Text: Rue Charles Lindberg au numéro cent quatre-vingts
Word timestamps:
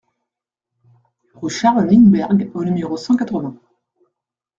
Rue 1.35 1.51
Charles 1.51 1.85
Lindberg 1.85 2.49
au 2.55 2.63
numéro 2.63 2.97
cent 2.97 3.15
quatre-vingts 3.15 3.59